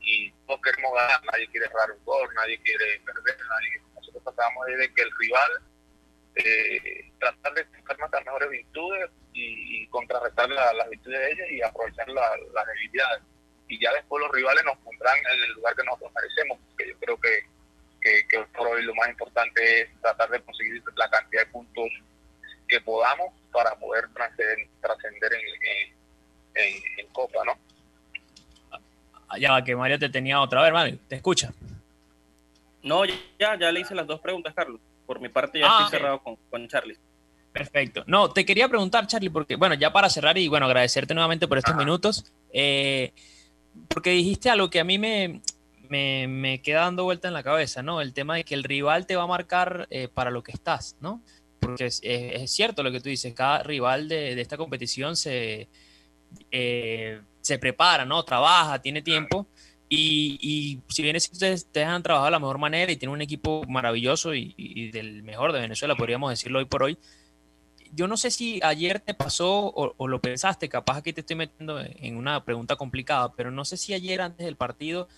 Y 0.00 0.30
todos 0.46 0.60
queremos 0.62 0.92
ganar, 0.94 1.24
nadie 1.24 1.48
quiere 1.48 1.66
errar 1.66 1.92
un 1.92 2.04
gol, 2.04 2.28
nadie 2.34 2.60
quiere 2.62 3.00
perder, 3.00 3.36
nosotros 3.94 4.24
tratamos 4.24 4.66
de 4.66 4.92
que 4.94 5.02
el 5.02 5.10
rival 5.18 5.50
eh, 6.34 7.12
tratar 7.20 7.54
de 7.54 7.62
buscar 7.64 7.98
nuestras 7.98 8.24
mejores 8.24 8.50
virtudes 8.50 9.10
y, 9.32 9.86
contrarrestar 9.88 10.48
las 10.48 10.88
virtudes 10.88 11.18
de 11.18 11.32
ellas 11.32 11.50
y 11.50 11.62
aprovechar 11.62 12.08
las 12.08 12.66
debilidades 12.66 13.22
y 13.72 13.78
ya 13.80 13.90
después 13.92 14.22
los 14.22 14.30
rivales 14.32 14.62
nos 14.64 14.76
pondrán 14.78 15.16
en 15.18 15.44
el 15.44 15.52
lugar 15.52 15.74
que 15.74 15.84
nosotros 15.84 16.12
merecemos, 16.14 16.58
porque 16.68 16.88
yo 16.90 16.98
creo 16.98 17.18
que, 17.18 18.24
que, 18.28 18.38
por 18.54 18.66
hoy 18.68 18.82
lo 18.82 18.94
más 18.94 19.08
importante 19.08 19.80
es 19.80 20.00
tratar 20.02 20.28
de 20.28 20.42
conseguir 20.42 20.82
la 20.94 21.08
cantidad 21.08 21.42
de 21.42 21.50
puntos 21.50 21.88
que 22.68 22.80
podamos 22.82 23.32
para 23.50 23.74
poder 23.76 24.08
trascender 24.12 25.32
en, 25.32 25.94
en, 26.54 26.82
en, 26.98 27.06
Copa, 27.12 27.44
¿no? 27.46 27.58
Ya 29.38 29.64
que 29.64 29.74
Mario 29.74 29.98
te 29.98 30.10
tenía 30.10 30.40
otra 30.40 30.62
vez, 30.62 30.72
Mario, 30.72 30.98
te 31.08 31.16
escucha. 31.16 31.50
No, 32.82 33.04
ya, 33.06 33.56
ya 33.58 33.72
le 33.72 33.80
hice 33.80 33.94
las 33.94 34.06
dos 34.06 34.20
preguntas, 34.20 34.52
Carlos. 34.54 34.80
Por 35.06 35.18
mi 35.20 35.30
parte 35.30 35.60
ya 35.60 35.66
ah, 35.66 35.84
estoy 35.84 35.98
cerrado 35.98 36.22
con, 36.22 36.36
con 36.50 36.68
Charlie. 36.68 36.98
Perfecto. 37.52 38.02
No, 38.06 38.30
te 38.30 38.44
quería 38.46 38.68
preguntar, 38.68 39.06
Charlie, 39.06 39.30
porque, 39.30 39.56
bueno, 39.56 39.74
ya 39.74 39.92
para 39.92 40.08
cerrar 40.08 40.38
y, 40.38 40.48
bueno, 40.48 40.66
agradecerte 40.66 41.14
nuevamente 41.14 41.46
por 41.46 41.58
estos 41.58 41.76
minutos. 41.76 42.32
Eh, 42.52 43.12
porque 43.88 44.10
dijiste 44.10 44.50
algo 44.50 44.70
que 44.70 44.80
a 44.80 44.84
mí 44.84 44.98
me, 44.98 45.42
me, 45.88 46.62
queda 46.62 46.82
dando 46.82 47.04
vuelta 47.04 47.28
en 47.28 47.34
la 47.34 47.42
cabeza, 47.42 47.82
¿no? 47.82 48.00
El 48.00 48.14
tema 48.14 48.36
de 48.36 48.44
que 48.44 48.54
el 48.54 48.64
rival 48.64 49.06
te 49.06 49.16
va 49.16 49.24
a 49.24 49.26
marcar 49.26 49.86
eh, 49.90 50.08
para 50.08 50.30
lo 50.30 50.42
que 50.42 50.52
estás, 50.52 50.96
¿no? 51.00 51.22
Porque 51.60 51.86
es, 51.86 52.00
cierto 52.50 52.82
lo 52.82 52.90
que 52.90 53.00
tú 53.00 53.08
dices, 53.08 53.34
cada 53.34 53.62
rival 53.62 54.08
de, 54.08 54.40
esta 54.40 54.56
competición 54.56 55.16
se, 55.16 55.68
eh, 56.50 57.20
se 57.40 57.58
prepara, 57.58 58.04
¿no? 58.04 58.24
Trabaja, 58.24 58.80
tiene 58.80 59.02
tiempo. 59.02 59.46
Y, 59.88 60.80
si 60.88 61.02
bien 61.02 61.16
ustedes, 61.16 61.64
ustedes 61.64 61.86
han 61.86 62.02
trabajado 62.02 62.24
de 62.24 62.30
la 62.30 62.38
mejor 62.38 62.56
manera 62.56 62.90
y 62.90 62.96
tienen 62.96 63.12
un 63.12 63.20
equipo 63.20 63.62
maravilloso 63.68 64.34
y, 64.34 64.54
y, 64.56 64.90
del 64.90 65.22
mejor 65.22 65.52
de 65.52 65.60
Venezuela, 65.60 65.94
podríamos 65.94 66.30
decirlo 66.30 66.60
hoy 66.60 66.64
por 66.64 66.82
hoy, 66.82 66.96
yo 67.94 68.08
no 68.08 68.16
sé 68.16 68.30
si 68.30 68.58
ayer 68.62 69.00
te 69.00 69.12
pasó 69.12 69.72
o, 69.74 70.08
lo 70.08 70.20
pensaste, 70.20 70.68
capaz 70.68 70.98
aquí 70.98 71.12
te 71.12 71.20
estoy 71.20 71.36
metiendo 71.36 71.78
en 71.80 72.16
una 72.16 72.42
pregunta 72.44 72.76
complicada, 72.76 73.32
pero 73.34 73.50
no 73.50 73.64
sé 73.64 73.76
si 73.76 73.92
ayer 73.92 74.22
antes 74.22 74.46
del 74.46 74.56
partido 74.56 75.08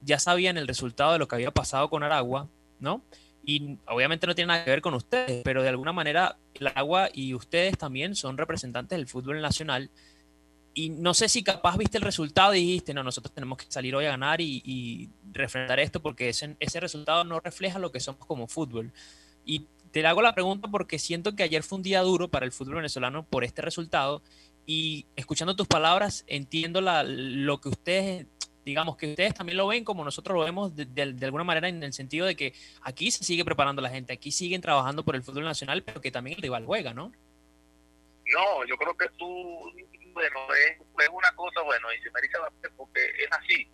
ya 0.00 0.18
sabían 0.18 0.56
el 0.56 0.66
resultado 0.66 1.12
de 1.12 1.18
lo 1.18 1.28
que 1.28 1.34
había 1.34 1.50
pasado 1.50 1.90
con 1.90 2.02
Aragua, 2.02 2.48
¿no? 2.80 3.02
Y 3.44 3.78
obviamente 3.86 4.26
no 4.26 4.34
tiene 4.34 4.48
nada 4.48 4.64
que 4.64 4.70
ver 4.70 4.80
con 4.80 4.94
ustedes, 4.94 5.42
pero 5.44 5.62
de 5.62 5.68
alguna 5.68 5.92
manera 5.92 6.38
el 6.54 6.66
Aragua 6.68 7.10
y 7.12 7.34
ustedes 7.34 7.76
también 7.76 8.14
son 8.16 8.38
representantes 8.38 8.96
del 8.96 9.06
fútbol 9.06 9.42
nacional. 9.42 9.90
Y 10.72 10.90
no 10.90 11.14
sé 11.14 11.28
si 11.28 11.42
capaz 11.42 11.76
viste 11.76 11.98
el 11.98 12.04
resultado 12.04 12.54
y 12.54 12.60
dijiste, 12.60 12.92
no, 12.94 13.02
nosotros 13.02 13.32
tenemos 13.32 13.58
que 13.58 13.66
salir 13.68 13.94
hoy 13.94 14.06
a 14.06 14.10
ganar 14.10 14.40
y, 14.40 15.10
refrendar 15.32 15.78
esto 15.80 16.00
porque 16.00 16.30
ese, 16.30 16.56
ese 16.60 16.80
resultado 16.80 17.22
no 17.24 17.40
refleja 17.40 17.78
lo 17.78 17.92
que 17.92 18.00
somos 18.00 18.24
como 18.26 18.48
fútbol. 18.48 18.90
Y 19.44 19.66
te 20.02 20.06
hago 20.06 20.20
la 20.20 20.34
pregunta 20.34 20.68
porque 20.68 20.98
siento 20.98 21.34
que 21.34 21.42
ayer 21.42 21.62
fue 21.62 21.76
un 21.76 21.82
día 21.82 22.02
duro 22.02 22.28
para 22.28 22.44
el 22.44 22.52
fútbol 22.52 22.76
venezolano 22.76 23.24
por 23.24 23.44
este 23.44 23.62
resultado 23.62 24.22
y 24.66 25.06
escuchando 25.16 25.56
tus 25.56 25.66
palabras 25.66 26.24
entiendo 26.26 26.82
la, 26.82 27.02
lo 27.02 27.62
que 27.62 27.70
ustedes, 27.70 28.26
digamos 28.66 28.98
que 28.98 29.08
ustedes 29.08 29.32
también 29.32 29.56
lo 29.56 29.66
ven 29.66 29.84
como 29.84 30.04
nosotros 30.04 30.36
lo 30.36 30.44
vemos 30.44 30.76
de, 30.76 31.16
alguna 31.22 31.44
manera 31.44 31.70
en 31.70 31.82
el 31.82 31.94
sentido 31.94 32.26
de 32.26 32.36
que 32.36 32.52
aquí 32.82 33.10
se 33.10 33.24
sigue 33.24 33.42
preparando 33.42 33.80
la 33.80 33.88
gente, 33.88 34.12
aquí 34.12 34.30
siguen 34.30 34.60
trabajando 34.60 35.02
por 35.02 35.16
el 35.16 35.22
fútbol 35.22 35.44
nacional, 35.44 35.82
pero 35.82 36.02
que 36.02 36.10
también 36.10 36.36
el 36.36 36.42
rival 36.42 36.66
juega, 36.66 36.92
¿no? 36.92 37.10
No, 38.26 38.66
yo 38.66 38.76
creo 38.76 38.94
que 38.98 39.08
tú, 39.16 39.26
bueno, 40.12 40.38
es, 40.68 40.78
es 40.78 41.08
una 41.10 41.32
cosa, 41.34 41.62
bueno, 41.62 41.86
y 41.98 42.02
se 42.02 42.10
me 42.10 42.20
dice 42.20 42.36
porque 42.76 43.00
es 43.00 43.32
así 43.32 43.66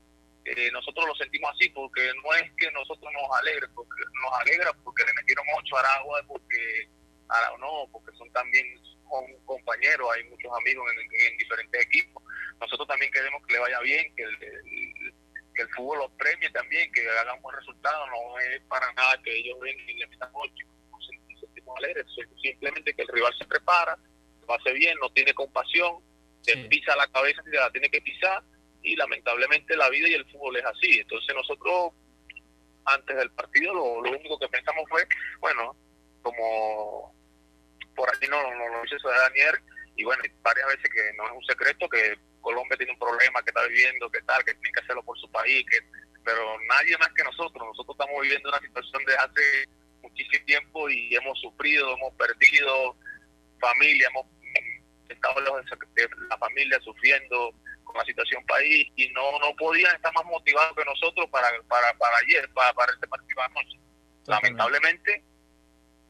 eh, 0.45 0.71
nosotros 0.73 1.07
lo 1.07 1.15
sentimos 1.15 1.51
así 1.55 1.69
porque 1.71 2.03
no 2.23 2.35
es 2.35 2.51
que 2.57 2.71
nosotros 2.73 3.13
nos 3.13 3.39
alegra, 3.39 3.69
porque 3.75 4.03
nos 4.23 4.41
alegra 4.41 4.73
porque 4.85 5.05
le 5.05 5.15
metieron 5.15 5.45
ocho 5.57 5.77
a 5.77 5.81
Aragua, 5.81 6.23
porque 6.27 6.89
ahora 7.29 7.59
no, 7.59 7.89
porque 7.93 8.17
son 8.17 8.31
también 8.33 8.67
son 8.85 9.25
compañeros, 9.45 10.09
hay 10.15 10.25
muchos 10.25 10.51
amigos 10.59 10.91
en, 11.29 11.39
diferentes 11.39 11.87
equipos. 11.87 12.23
Nosotros 12.61 12.89
también 12.89 13.13
queremos 13.13 13.47
que 13.47 13.53
le 13.53 13.61
vaya 13.61 13.81
bien, 13.81 14.15
que 14.17 14.23
el, 14.25 14.39
que 15.55 15.63
el 15.63 15.69
fútbol 15.77 15.99
los 15.99 16.13
premie 16.13 16.51
también, 16.51 16.91
que 16.93 17.09
hagan 17.09 17.41
buen 17.41 17.57
resultado, 17.57 18.07
no 18.09 18.39
es 18.41 18.61
para 18.63 18.93
nada 18.95 19.21
que 19.23 19.37
ellos 19.37 19.61
vengan 19.61 19.89
y 19.91 19.95
le 19.95 20.07
metan 20.09 20.31
ocho, 20.33 20.67
nos 20.91 21.41
sentimos 21.41 21.77
alegres, 21.79 22.07
simplemente 22.43 22.95
que 22.95 23.03
el 23.03 23.09
rival 23.09 23.33
se 23.39 23.45
prepara, 23.45 23.97
lo 24.49 24.55
hace 24.55 24.73
bien, 24.73 24.97
no 25.01 25.09
tiene 25.11 25.35
compasión, 25.35 26.03
se 26.41 26.57
pisa 26.57 26.97
la 26.97 27.07
cabeza 27.09 27.43
si 27.45 27.51
la 27.51 27.71
tiene 27.71 27.89
que 27.89 28.01
pisar 28.01 28.43
y 28.83 28.97
lamentablemente 28.97 29.77
la 29.77 29.89
vida 29.91 30.09
y 30.09 30.15
el 30.15 30.31
fútbol 30.31 30.57
es 30.57 30.65
así. 30.65 31.01
Entonces 31.01 31.35
nosotros 31.35 31.93
antes 32.85 33.17
del 33.17 33.31
partido 33.31 33.73
lo, 33.75 33.95
único 34.11 34.39
que 34.39 34.49
pensamos 34.49 34.85
fue, 34.89 35.07
bueno, 35.41 35.77
como 36.23 37.15
por 37.95 38.09
aquí 38.09 38.27
no, 38.29 38.43
no 38.43 38.69
lo 38.69 38.83
dice 38.83 38.97
Daniel, 39.05 39.55
y 39.97 40.05
bueno, 40.05 40.23
varias 40.43 40.67
veces 40.67 40.91
que 40.91 41.17
no 41.17 41.27
es 41.27 41.33
un 41.33 41.45
secreto 41.45 41.89
que 41.89 42.19
Colombia 42.41 42.77
tiene 42.77 42.93
un 42.93 42.99
problema, 42.99 43.43
que 43.43 43.51
está 43.51 43.67
viviendo, 43.67 44.11
que 44.11 44.23
tal, 44.23 44.45
que 44.45 44.55
tiene 44.55 44.73
que 44.73 44.81
hacerlo 44.81 45.03
por 45.05 45.19
su 45.19 45.31
país, 45.31 45.65
que 45.71 45.79
pero 46.25 46.57
nadie 46.69 46.97
más 46.99 47.13
que 47.15 47.25
nosotros. 47.25 47.67
Nosotros 47.67 47.97
estamos 47.99 48.23
viviendo 48.23 48.49
una 48.49 48.61
situación 48.61 49.05
de 49.05 49.15
hace 49.17 49.69
muchísimo 50.03 50.45
tiempo 50.45 50.89
y 50.89 51.15
hemos 51.15 51.39
sufrido, 51.41 51.95
hemos 51.95 52.15
perdido 52.15 52.97
familia, 53.61 54.09
hemos 54.11 54.27
estado 55.09 55.41
lejos 55.41 55.65
de 55.95 56.09
la 56.29 56.39
familia 56.39 56.81
sufriendo, 56.81 57.55
la 57.95 58.05
situación 58.05 58.45
país 58.47 58.89
y 58.97 59.09
no 59.11 59.39
no 59.39 59.55
podían 59.57 59.95
estar 59.95 60.13
más 60.15 60.25
motivados 60.25 60.77
que 60.77 60.85
nosotros 60.85 61.29
para 61.31 61.49
para, 61.69 61.93
para 61.95 62.17
ayer, 62.19 62.49
para, 62.53 62.73
para 62.75 62.93
este 62.93 63.07
partido 63.07 63.43
anoche. 63.43 63.79
Lamentablemente, 64.27 65.23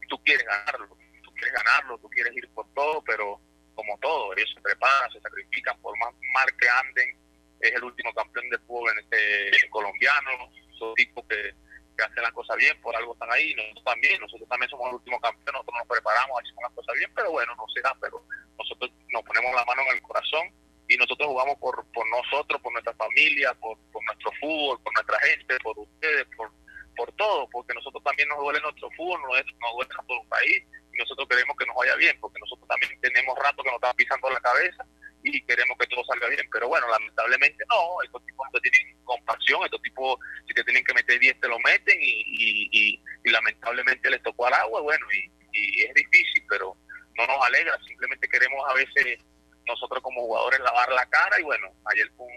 tú 0.07 0.21
quieres 0.23 0.45
ganarlo, 0.45 0.95
tú 1.23 1.31
quieres 1.33 1.53
ganarlo, 1.53 1.97
tú 1.97 2.09
quieres 2.09 2.35
ir 2.35 2.49
por 2.49 2.71
todo, 2.73 3.03
pero 3.03 3.39
como 3.75 3.97
todo, 3.99 4.35
ellos 4.37 4.51
se 4.53 4.61
preparan, 4.61 5.11
se 5.11 5.19
sacrifican, 5.19 5.79
por 5.81 5.97
más 5.97 6.13
mal 6.33 6.47
que 6.57 6.69
anden, 6.69 7.17
es 7.59 7.73
el 7.73 7.83
último 7.83 8.13
campeón 8.13 8.49
de 8.49 8.59
fútbol 8.59 8.91
en 8.91 8.99
este 8.99 9.69
colombiano, 9.69 10.51
son 10.77 10.93
tipos 10.93 11.25
que, 11.27 11.55
que 11.97 12.03
hacen 12.03 12.23
las 12.23 12.33
cosas 12.33 12.57
bien, 12.57 12.79
por 12.81 12.95
algo 12.95 13.13
están 13.13 13.31
ahí, 13.31 13.55
nosotros 13.55 13.83
también, 13.85 14.21
nosotros 14.21 14.49
también 14.49 14.69
somos 14.69 14.89
el 14.89 14.95
último 14.95 15.19
campeón, 15.19 15.53
nosotros 15.53 15.75
nos 15.79 15.87
preparamos, 15.87 16.41
hacemos 16.41 16.63
las 16.63 16.73
cosas 16.73 16.95
bien, 16.97 17.11
pero 17.15 17.31
bueno, 17.31 17.55
no 17.55 17.65
se 17.73 17.81
da, 17.81 17.95
pero 17.99 18.23
nosotros 18.57 18.91
nos 19.09 19.23
ponemos 19.23 19.55
la 19.55 19.65
mano 19.65 19.81
en 19.89 19.95
el 19.95 20.01
corazón 20.03 20.62
y 20.93 20.97
nosotros 20.97 21.27
jugamos 21.27 21.57
por, 21.57 21.83
por 21.91 22.07
nosotros, 22.09 22.61
por 22.61 22.71
nuestra 22.71 22.93
familia, 22.93 23.53
por, 23.55 23.77
por 23.91 24.03
nuestro 24.05 24.31
fútbol, 24.39 24.79
por 24.83 24.93
nuestra 24.93 25.17
gente, 25.21 25.57
por 25.63 25.79
ustedes, 25.79 26.27
por, 26.37 26.51
por 26.95 27.11
todo, 27.13 27.49
porque 27.49 27.73
nosotros 27.73 28.03
también 28.03 28.29
nos 28.29 28.37
duele 28.37 28.61
nuestro 28.61 28.89
fútbol, 28.91 29.19
nos, 29.21 29.29
nos 29.59 29.73
duele 29.73 29.89
nuestro 29.89 30.29
país 30.29 30.63
y 30.93 30.97
nosotros 30.97 31.27
queremos 31.27 31.57
que 31.57 31.65
nos 31.65 31.75
vaya 31.75 31.95
bien, 31.95 32.15
porque 32.21 32.39
nosotros 32.39 32.67
también 32.67 32.93
tenemos 33.01 33.35
rato 33.39 33.63
que 33.63 33.69
nos 33.69 33.77
están 33.81 33.95
pisando 33.95 34.29
la 34.29 34.39
cabeza 34.39 34.85
y 35.23 35.41
queremos 35.41 35.75
que 35.79 35.87
todo 35.87 36.03
salga 36.05 36.27
bien, 36.27 36.47
pero 36.51 36.67
bueno, 36.67 36.87
lamentablemente 36.87 37.63
no, 37.71 38.03
estos 38.03 38.23
tipos 38.27 38.45
no 38.53 38.59
tienen 38.59 38.95
compasión, 39.03 39.65
estos 39.65 39.81
tipos 39.81 40.19
si 40.47 40.53
te 40.53 40.63
tienen 40.63 40.83
que 40.83 40.93
meter 40.93 41.17
10 41.17 41.39
te 41.39 41.47
lo 41.47 41.57
meten 41.59 41.97
y, 41.99 42.21
y, 42.27 43.01
y, 43.23 43.31
lamentablemente 43.31 44.11
les 44.11 44.21
tocó 44.21 44.45
al 44.45 44.53
agua, 44.53 44.81
bueno, 44.81 45.07
y, 45.11 45.31
y 45.53 45.81
es 45.81 45.93
difícil, 45.95 46.45
pero 46.49 46.77
no 47.17 47.25
nos 47.25 47.45
alegra, 47.47 47.79
simplemente 47.87 48.27
queremos 48.27 48.59
a 48.69 48.73
veces 48.73 49.19
nosotros 49.65 50.01
como 50.01 50.21
jugadores 50.21 50.59
lavar 50.59 50.91
la 50.91 51.05
cara 51.07 51.39
y 51.39 51.43
bueno, 51.43 51.71
ayer 51.85 52.09
fue 52.15 52.27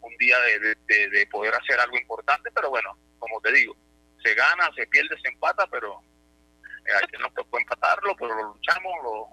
un, 0.00 0.16
día 0.18 0.36
de, 0.40 1.08
de, 1.08 1.26
poder 1.26 1.54
hacer 1.54 1.78
algo 1.80 1.96
importante, 1.96 2.50
pero 2.54 2.70
bueno, 2.70 2.96
como 3.18 3.40
te 3.40 3.52
digo, 3.52 3.74
se 4.22 4.34
gana, 4.34 4.70
se 4.76 4.86
pierde, 4.86 5.20
se 5.20 5.28
empata, 5.28 5.66
pero 5.66 6.00
eh, 6.62 6.92
ayer 7.02 7.20
nos 7.20 7.34
tocó 7.34 7.58
empatarlo, 7.58 8.14
pero 8.16 8.34
lo 8.34 8.54
luchamos, 8.54 8.92
lo, 9.02 9.28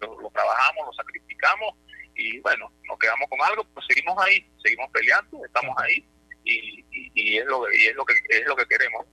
lo, 0.00 0.30
trabajamos, 0.30 0.86
lo 0.86 0.92
sacrificamos 0.92 1.74
y 2.14 2.38
bueno, 2.40 2.72
nos 2.88 2.98
quedamos 2.98 3.28
con 3.28 3.40
algo, 3.42 3.64
pues 3.74 3.84
seguimos 3.88 4.16
ahí, 4.24 4.48
seguimos 4.62 4.90
peleando, 4.90 5.44
estamos 5.44 5.76
ahí 5.78 6.06
y, 6.44 6.84
y, 7.14 7.38
es 7.38 7.46
lo 7.46 7.70
y 7.72 7.86
es 7.86 7.94
lo 7.94 8.04
que 8.04 8.14
es 8.28 8.46
lo 8.46 8.56
que 8.56 8.66
queremos 8.66 9.06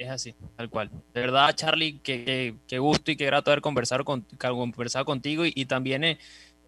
es 0.00 0.08
así, 0.08 0.34
tal 0.56 0.70
cual. 0.70 0.90
De 1.12 1.20
verdad, 1.20 1.54
Charlie, 1.54 2.00
qué, 2.02 2.54
qué, 2.66 2.78
gusto 2.78 3.10
y 3.10 3.16
qué 3.16 3.26
grato 3.26 3.50
haber 3.50 3.60
conversado, 3.60 4.04
con, 4.04 4.22
conversado 4.38 5.04
contigo 5.04 5.44
y, 5.44 5.52
y 5.54 5.66
también 5.66 6.04
eh, 6.04 6.18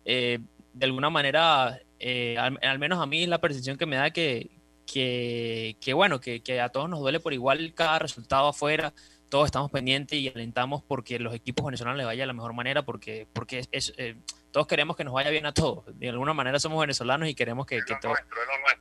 eh, 0.04 0.38
de 0.72 0.86
alguna 0.86 1.10
manera, 1.10 1.80
eh, 1.98 2.36
al, 2.38 2.78
menos 2.78 3.00
a 3.00 3.06
mí 3.06 3.22
es 3.22 3.28
la 3.28 3.40
percepción 3.40 3.76
que 3.76 3.86
me 3.86 3.96
da 3.96 4.10
que, 4.10 4.50
que, 4.86 5.92
bueno, 5.94 6.20
que, 6.20 6.60
a 6.60 6.68
todos 6.68 6.88
nos 6.88 7.00
duele 7.00 7.20
por 7.20 7.32
igual 7.32 7.72
cada 7.74 7.98
resultado 7.98 8.48
afuera, 8.48 8.92
todos 9.28 9.46
estamos 9.46 9.70
pendientes 9.70 10.18
y 10.18 10.28
alentamos 10.28 10.82
porque 10.82 11.18
los 11.18 11.34
equipos 11.34 11.64
venezolanos 11.64 11.96
les 11.96 12.06
vaya 12.06 12.22
de 12.22 12.26
la 12.26 12.32
mejor 12.32 12.52
manera, 12.52 12.82
porque, 12.82 13.26
porque 13.32 13.66
es, 13.70 13.94
eh, 13.96 14.16
todos 14.50 14.66
queremos 14.66 14.96
que 14.96 15.04
nos 15.04 15.14
vaya 15.14 15.30
bien 15.30 15.46
a 15.46 15.52
todos. 15.52 15.84
De 15.98 16.10
alguna 16.10 16.34
manera 16.34 16.58
somos 16.58 16.78
venezolanos 16.80 17.28
y 17.28 17.34
queremos 17.34 17.66
que, 17.66 17.80
todo 18.00 18.12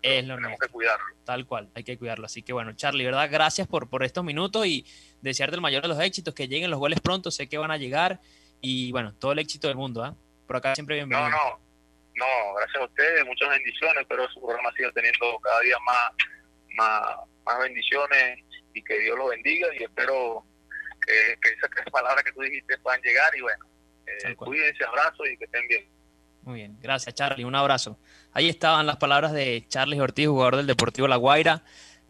es 0.02 0.26
lo 0.26 0.38
nuestro. 0.38 0.68
que 0.68 0.74
cuidarlo. 0.74 1.06
Tal 1.24 1.46
cual, 1.46 1.70
hay 1.74 1.84
que 1.84 1.98
cuidarlo. 1.98 2.26
Así 2.26 2.44
que 2.44 2.52
bueno, 2.52 2.74
Charlie, 2.74 3.06
¿verdad? 3.06 3.30
Gracias 3.32 3.68
por, 3.68 3.90
por 3.90 4.04
estos 4.04 4.26
minutos 4.26 4.66
y 4.68 4.86
desearte 5.22 5.56
el 5.56 5.62
mayor 5.62 5.82
de 5.84 5.88
los 5.88 6.00
éxitos, 6.00 6.34
que 6.34 6.50
lleguen 6.50 6.70
los 6.70 6.80
goles 6.80 7.00
pronto, 7.00 7.32
sé 7.32 7.48
que 7.48 7.58
van 7.58 7.72
a 7.72 7.78
llegar 7.78 8.20
y 8.60 8.92
bueno, 8.92 9.14
todo 9.14 9.32
el 9.32 9.40
éxito 9.40 9.70
del 9.70 9.78
mundo. 9.78 10.06
¿eh? 10.06 10.12
Por 10.52 10.58
acá 10.58 10.76
siempre 10.76 10.96
bienvenido. 10.96 11.30
No, 11.30 11.38
no, 11.38 11.60
no, 12.16 12.56
gracias 12.58 12.82
a 12.82 12.86
ustedes, 12.86 13.26
muchas 13.26 13.48
bendiciones, 13.52 14.06
pero 14.10 14.28
su 14.32 14.42
programa 14.42 14.70
sigue 14.76 14.92
teniendo 14.92 15.40
cada 15.40 15.62
día 15.62 15.78
más, 15.86 16.12
más, 16.76 17.16
más 17.46 17.60
bendiciones 17.60 18.40
y 18.74 18.84
que 18.84 19.00
Dios 19.00 19.18
lo 19.18 19.28
bendiga 19.28 19.70
y 19.80 19.84
espero 19.84 20.44
que, 21.08 21.38
que 21.42 21.54
esas 21.54 21.90
palabras 21.90 22.22
que 22.26 22.34
tú 22.34 22.42
dijiste 22.42 22.78
puedan 22.80 23.02
llegar 23.02 23.34
y 23.34 23.40
bueno, 23.40 23.66
eh, 24.06 24.36
cuídense, 24.36 24.84
abrazo 24.84 25.26
y 25.26 25.38
que 25.38 25.46
estén 25.46 25.66
bien. 25.70 25.86
Muy 26.42 26.56
bien, 26.56 26.78
gracias 26.82 27.16
Charlie, 27.16 27.46
un 27.46 27.56
abrazo. 27.56 27.98
Ahí 28.34 28.50
estaban 28.50 28.86
las 28.86 28.98
palabras 28.98 29.32
de 29.32 29.64
Charlie 29.70 30.02
Ortiz, 30.02 30.28
jugador 30.28 30.58
del 30.58 30.68
Deportivo 30.68 31.08
La 31.08 31.16
Guaira. 31.16 31.64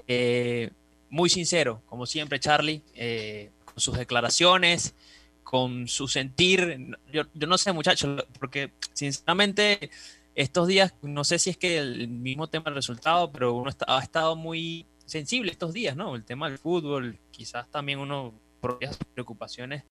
Eh, 0.07 0.71
muy 1.11 1.29
sincero, 1.29 1.83
como 1.85 2.07
siempre 2.07 2.39
Charlie, 2.39 2.81
eh, 2.95 3.51
con 3.65 3.79
sus 3.79 3.95
declaraciones, 3.95 4.95
con 5.43 5.87
su 5.87 6.07
sentir. 6.07 6.97
Yo, 7.11 7.23
no 7.47 7.57
sé 7.57 7.73
muchachos, 7.73 8.25
porque 8.39 8.71
sinceramente 8.93 9.89
estos 10.35 10.67
días, 10.67 10.93
no 11.01 11.23
sé 11.23 11.39
si 11.39 11.49
es 11.49 11.57
que 11.57 11.77
el 11.77 12.07
mismo 12.07 12.47
tema 12.47 12.65
del 12.65 12.75
resultado, 12.75 13.31
pero 13.31 13.53
uno 13.53 13.71
ha 13.87 13.99
estado 13.99 14.35
muy 14.35 14.85
sensible 15.05 15.51
estos 15.51 15.73
días, 15.73 15.95
¿no? 15.95 16.15
El 16.15 16.23
tema 16.23 16.49
del 16.49 16.57
fútbol, 16.57 17.19
quizás 17.31 17.69
también 17.69 17.99
uno 17.99 18.33
sus 18.61 18.97
preocupaciones 19.13 19.83